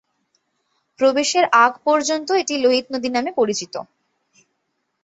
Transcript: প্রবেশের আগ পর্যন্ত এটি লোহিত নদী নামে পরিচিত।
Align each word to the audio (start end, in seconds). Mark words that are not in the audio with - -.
প্রবেশের 0.99 1.45
আগ 1.63 1.73
পর্যন্ত 1.85 2.27
এটি 2.41 2.55
লোহিত 2.57 2.85
নদী 2.93 3.09
নামে 3.11 3.31
পরিচিত। 3.39 3.73